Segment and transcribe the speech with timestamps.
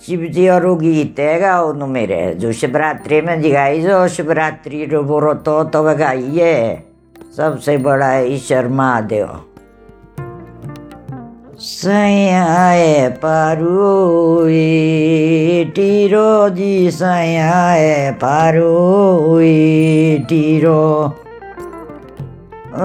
[0.00, 5.82] 12 gite ga onu mere जो शिवरात्रि में जिगाई जो शिवरात्रि रो बोरो तो तो
[5.84, 6.52] बगाइए
[7.36, 9.28] सबसे बड़ा है ईश्वर महादेव
[11.60, 14.54] सयाए पारुई
[15.74, 19.48] टीरो जी सयाए पारुई
[20.28, 20.82] टीरो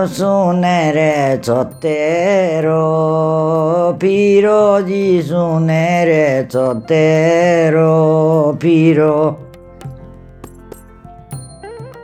[0.06, 2.76] sunere zottero,
[3.98, 9.48] piro di sunere zottero, piro.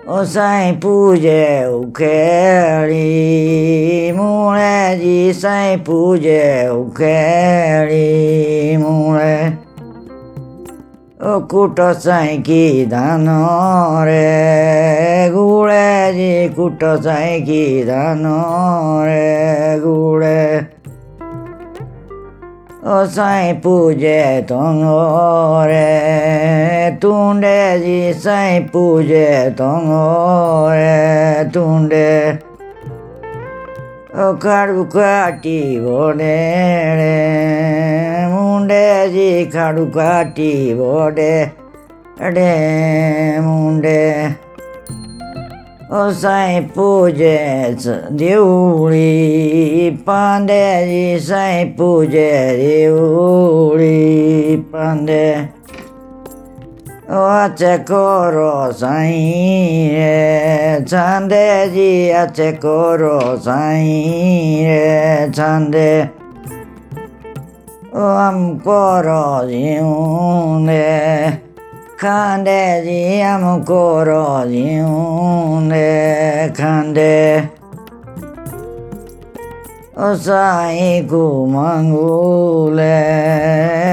[0.08, 2.94] O sai puje ukeli,
[4.14, 8.45] mule di sai puje ukeli.
[11.42, 15.30] くとさいきだのれ。
[15.34, 19.80] ぐれじくとさいきだのれ。
[19.82, 20.76] ぐれ。
[22.84, 26.98] おさいぷじえとんーれ。
[27.00, 29.54] とんれじさいぷじえ。
[38.66, 41.34] मुंडे जी खाड़ू काटी बोडे
[42.36, 42.54] रे
[43.46, 44.02] मुंडे।
[45.94, 47.36] ओ साई पूजे
[48.22, 54.02] देवळी पांडे जी साई पूजे देवळी
[54.74, 55.28] पांडे
[57.06, 59.22] ओ अचे कोरो साई
[59.94, 63.94] रे, चांदे जी अचे कोरो साई
[64.66, 65.90] रे, Chande.
[67.98, 71.42] ancora di onde,
[71.96, 77.54] cande di ancora di onde, cande.
[79.96, 82.84] Sai kumangule,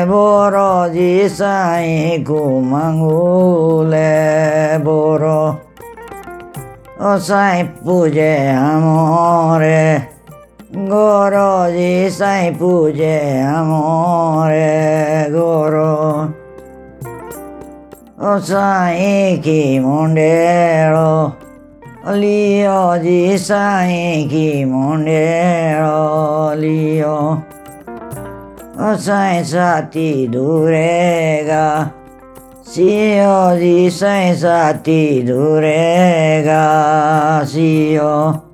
[0.08, 4.00] boro di sai kumangule,
[4.82, 5.60] boro.
[7.18, 10.11] Sai puge amore,
[10.92, 16.28] Guru di sai puge amore Guru.
[18.20, 21.34] O sai chi mondero
[22.12, 27.42] Lio di sai chi mondero Lio.
[28.76, 31.90] O sai sati durega.
[32.60, 36.60] Sio di sai sati durega.
[37.46, 38.51] Sio.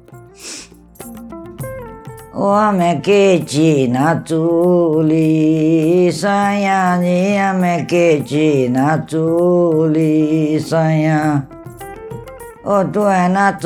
[2.40, 11.42] O ame keci 呀，你 tsuli, saya ni ame keci na tsuli, saya,
[12.62, 13.58] o tuena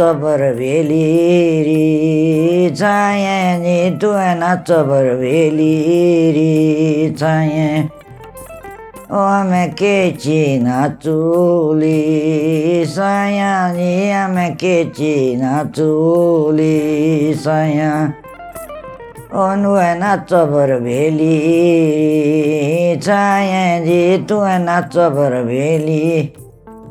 [10.63, 14.15] 那朱丽 berweli
[15.37, 16.53] 那朱
[17.35, 18.15] saya.
[19.35, 21.37] অনুয়ানাচবর ভেলি,
[23.01, 24.57] ছায়া যে তুয়া
[25.47, 26.29] ভেলি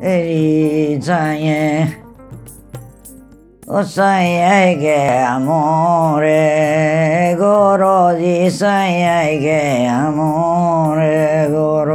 [0.04, 1.88] রি ছায়া।
[3.70, 6.44] ও সাইয়াই গে আমরে,
[7.40, 7.82] গর
[8.20, 11.90] জি সাইয়াই গে আমরে, গর।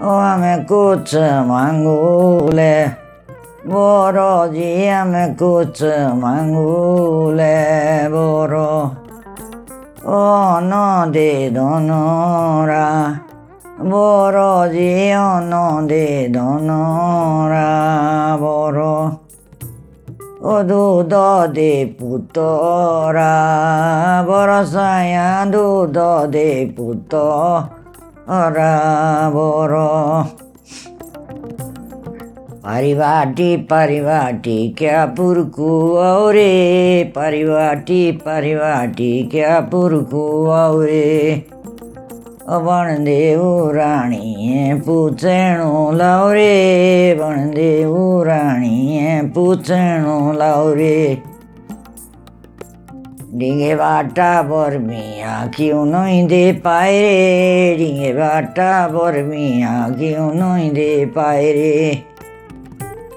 [0.00, 3.05] ও আমি কুচ মাঙ্গুলে
[3.66, 4.16] বৰ
[4.54, 5.78] জীয়াম কোচ
[6.16, 7.56] মাঙুলে
[8.10, 8.52] বৰ
[10.16, 10.72] অন
[11.12, 12.86] দে দনৰা
[13.84, 14.36] বৰ
[14.72, 15.52] জীয়ন
[15.88, 17.66] দে দনৰা
[18.36, 18.78] বৰ
[20.46, 21.14] অদুদ
[21.54, 23.34] দে পুতৰা
[24.22, 25.98] বৰ চায়া দুদ
[26.30, 28.72] দে পুতৰা
[29.30, 29.74] বৰ
[32.65, 36.51] परिवाटी परिवाटी क्या पुरकू औरे
[37.15, 41.01] परिवाटी परिवाटी क्या पुरकू औरे
[42.43, 51.21] વણદેવું રાણીએ પૂછણું લાવરે વણદેવું રાણીએ પૂછણું લાવરે
[53.31, 61.53] ડીંગે વાટા બરમિયા ક્યું નહીં દે પાય રે ડીંગે વાટા બરમિયા ક્યું નહીં દે પાય
[61.53, 61.71] રે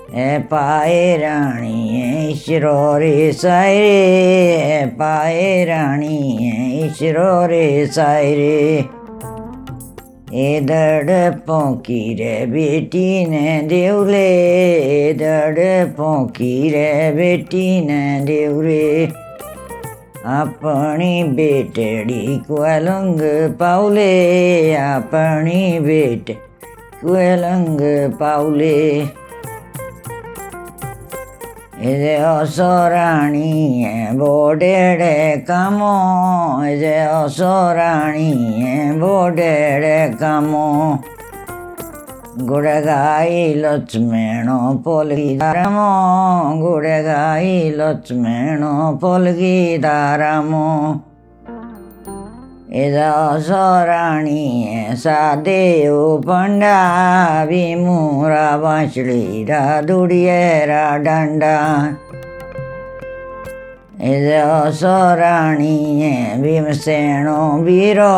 [0.10, 6.18] ऐ पाए रानी ईश्वरो रे सायरे ऐ पाए रानी
[6.86, 8.88] ईश्वरो रे सायरे
[10.34, 19.06] ए दड़पों पोंकी रे बेटी ने देवले ए दड़पों पोंकी रे बेटी ने देवरे
[20.26, 23.22] अपनी बेटड़ी को लंग
[23.60, 24.12] पाउले
[24.76, 26.36] अपनी बेट
[27.04, 27.14] को
[27.46, 27.80] लंग
[28.20, 28.78] पाउले
[31.82, 33.88] Eze osorani
[34.18, 38.32] bodere kamo, eze osorani
[39.00, 41.00] bodere kamo.
[42.50, 45.88] గుడగాయి లొచ్చుమేణో పొలిగి దారము
[46.64, 50.68] గుడగాయి లొచ్చుమేణో పొలిగి దారము
[53.42, 61.56] सरणीय सा देव पंडावी मोरा बांसली रा दुड़िएरा डंडा।
[64.02, 66.12] इदो सोराणीए
[66.42, 68.14] भीमसेनो बीरो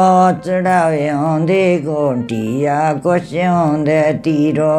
[0.45, 3.33] चढ़ाव्यों दे गोटिया कुछ
[3.85, 4.77] दे तीरो।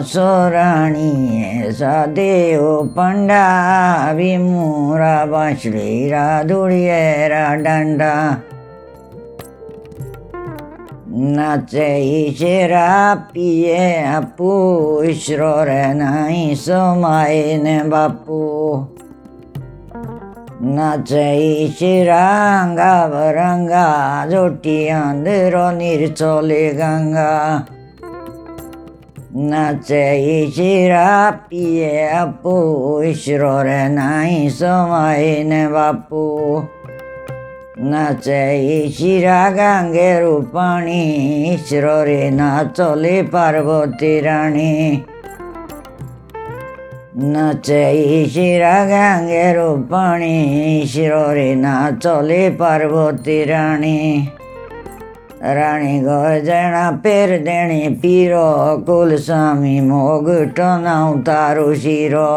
[0.00, 3.46] सोराणी, ऐसा देव पंडा,
[4.12, 8.36] विमूरा बांसली रा धुड़िए रा डंडा।
[11.08, 18.86] नाचे शेरा पिए अपू ईश्रो रे नहीं सोमाए ने बापू।
[20.62, 22.24] नाचे शेरा
[22.66, 27.66] गंगा बरंगा, जोटी अंदरो निर्चोली गंगा।
[29.36, 32.48] 夏いらぴえあぷ
[33.00, 36.62] 後ろれないそまいねばぷ
[37.76, 45.04] なぜいしらがんげるぱにしろりなとりぱるぼてらに
[47.16, 54.30] なぜいしらがんげるぱにしろりなとりぱるぼてらに
[55.44, 62.30] रानी गजना पेर देने पीरो, कुल स्वामी मोग टोना उतारो शिरो।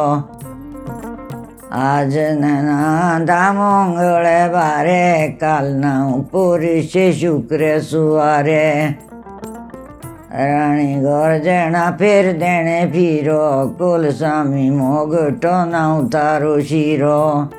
[1.74, 8.96] आज ननादा मंगळे बारे, काल नाव पुरुषे शुक्र सुवारे।
[10.34, 17.50] रानी गजना फेर देने फिरो कुल स्वामी मोग टोना उतारो शिरो।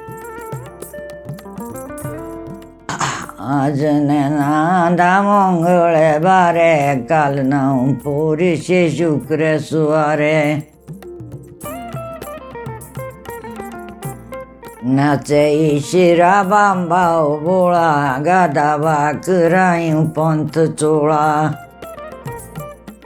[5.20, 10.62] मंगले बारे, काल नऊ पूरी से शुक्र सुवारे।
[14.84, 21.54] नाचे शिरा बांबाव बोळा, गादा बाकराई पंथ चोळा।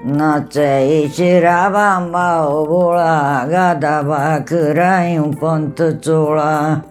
[0.06, 6.82] नाचे शिरा बांबाव बोळा, गादा बाकराई पंथ चोळा।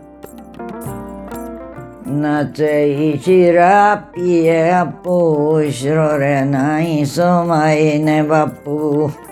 [2.20, 9.31] na te ichi rapie apu shrore na iso mai ne vapu.